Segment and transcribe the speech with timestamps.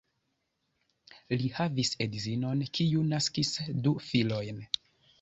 [1.41, 3.55] Li havis edzinon, kiu naskis
[3.89, 4.69] du filojn.